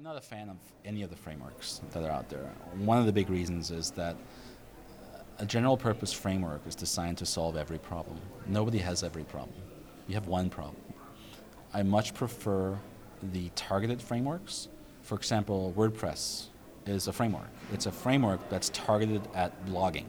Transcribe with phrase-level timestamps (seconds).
[0.00, 2.50] I'm not a fan of any of the frameworks that are out there.
[2.78, 7.26] One of the big reasons is that uh, a general purpose framework is designed to
[7.26, 8.18] solve every problem.
[8.46, 9.60] Nobody has every problem.
[10.08, 10.82] You have one problem.
[11.74, 12.78] I much prefer
[13.22, 14.68] the targeted frameworks.
[15.02, 16.46] For example, WordPress
[16.86, 17.50] is a framework.
[17.70, 20.06] It's a framework that's targeted at blogging.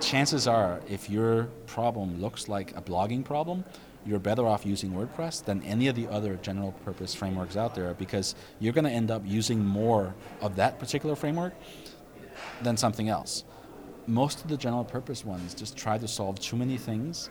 [0.00, 3.64] Chances are, if your problem looks like a blogging problem,
[4.04, 7.92] you're better off using WordPress than any of the other general purpose frameworks out there
[7.94, 11.54] because you're going to end up using more of that particular framework
[12.62, 13.44] than something else.
[14.06, 17.30] Most of the general purpose ones just try to solve too many things,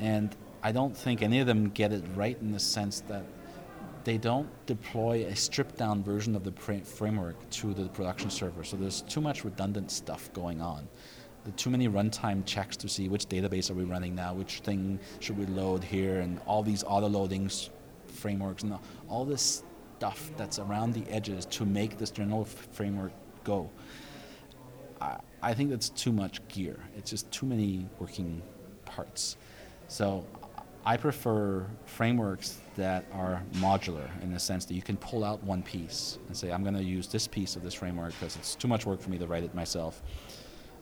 [0.00, 3.24] and I don't think any of them get it right in the sense that
[4.02, 8.64] they don't deploy a stripped down version of the framework to the production server.
[8.64, 10.88] So there's too much redundant stuff going on
[11.56, 15.38] too many runtime checks to see which database are we running now, which thing should
[15.38, 17.50] we load here, and all these auto loading
[18.06, 19.62] frameworks and all this
[19.98, 23.12] stuff that's around the edges to make this general framework
[23.44, 23.70] go.
[25.00, 26.78] I, I think that's too much gear.
[26.96, 28.42] It's just too many working
[28.84, 29.36] parts.
[29.88, 30.24] So
[30.84, 35.62] I prefer frameworks that are modular in the sense that you can pull out one
[35.62, 38.68] piece and say, I'm going to use this piece of this framework because it's too
[38.68, 40.02] much work for me to write it myself.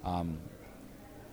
[0.05, 0.39] Um,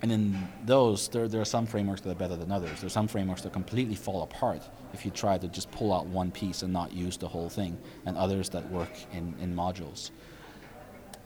[0.01, 2.79] and in those, there, there are some frameworks that are better than others.
[2.79, 4.61] There are some frameworks that completely fall apart
[4.93, 7.77] if you try to just pull out one piece and not use the whole thing,
[8.05, 10.11] and others that work in, in modules.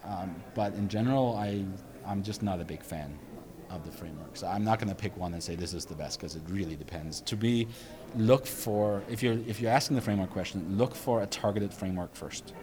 [0.06, 1.66] Um, but in general, I,
[2.06, 3.20] I'm just not a big fan
[3.70, 4.44] of the frameworks.
[4.44, 6.76] I'm not going to pick one and say this is the best because it really
[6.76, 7.22] depends.
[7.22, 7.68] To be,
[8.16, 12.16] look for if you're if you're asking the framework question, look for a targeted framework
[12.16, 12.54] first.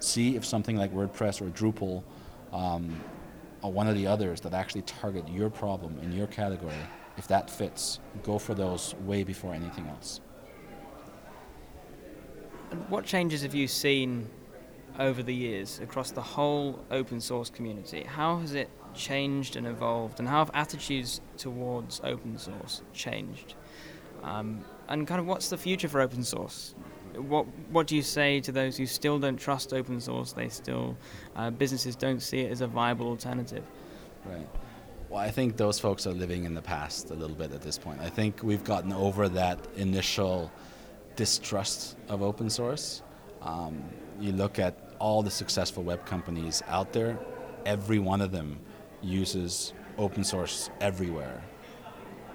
[0.00, 2.02] See if something like WordPress or Drupal
[2.52, 2.98] um,
[3.62, 6.74] one of the others that actually target your problem in your category,
[7.16, 10.20] if that fits, go for those way before anything else.
[12.70, 14.28] And what changes have you seen
[14.98, 18.04] over the years across the whole open source community?
[18.04, 23.54] How has it changed and evolved, and how have attitudes towards open source changed?
[24.22, 26.74] Um, and kind of what's the future for open source?
[27.16, 30.32] What what do you say to those who still don't trust open source?
[30.32, 30.96] They still
[31.34, 33.64] uh, businesses don't see it as a viable alternative.
[34.24, 34.48] Right.
[35.08, 37.78] Well, I think those folks are living in the past a little bit at this
[37.78, 38.00] point.
[38.00, 40.50] I think we've gotten over that initial
[41.14, 43.02] distrust of open source.
[43.40, 43.82] Um,
[44.20, 47.18] you look at all the successful web companies out there,
[47.64, 48.58] every one of them
[49.02, 51.42] uses open source everywhere.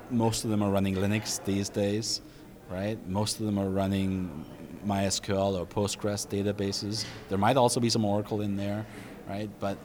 [0.10, 2.22] Most of them are running Linux these days,
[2.70, 2.98] right?
[3.08, 4.46] Most of them are running
[4.86, 7.06] MySQL or Postgres databases.
[7.30, 8.86] There might also be some Oracle in there,
[9.28, 9.50] right?
[9.60, 9.78] But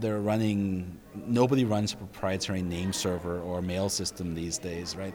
[0.00, 5.14] they're running, nobody runs a proprietary name server or mail system these days, right?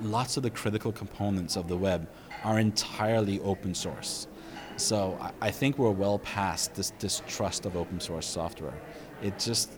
[0.00, 2.08] Lots of the critical components of the web
[2.44, 4.28] are entirely open source.
[4.76, 8.80] So I think we're well past this distrust of open source software.
[9.22, 9.72] It just,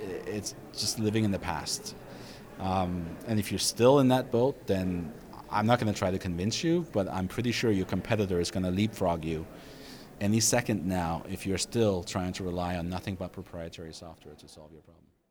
[0.00, 1.94] it's just living in the past.
[2.58, 5.12] Um, and if you're still in that boat, then
[5.54, 8.50] I'm not going to try to convince you, but I'm pretty sure your competitor is
[8.50, 9.46] going to leapfrog you
[10.20, 14.48] any second now if you're still trying to rely on nothing but proprietary software to
[14.48, 15.13] solve your problem.